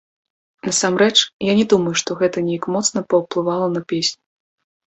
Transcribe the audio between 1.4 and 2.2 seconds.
я не думаю, што